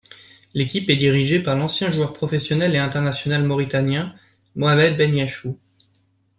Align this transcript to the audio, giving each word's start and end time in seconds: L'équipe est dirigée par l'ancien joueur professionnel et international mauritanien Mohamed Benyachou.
L'équipe 0.55 0.89
est 0.89 0.95
dirigée 0.95 1.43
par 1.43 1.55
l'ancien 1.55 1.91
joueur 1.91 2.13
professionnel 2.13 2.73
et 2.75 2.79
international 2.79 3.43
mauritanien 3.43 4.15
Mohamed 4.55 4.97
Benyachou. 4.97 5.59